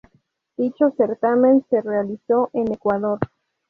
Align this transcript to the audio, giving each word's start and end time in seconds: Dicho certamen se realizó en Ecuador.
Dicho 0.57 0.89
certamen 0.97 1.63
se 1.69 1.79
realizó 1.79 2.49
en 2.53 2.71
Ecuador. 2.73 3.19